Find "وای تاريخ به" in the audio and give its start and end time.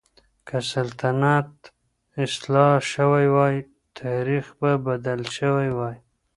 3.35-4.71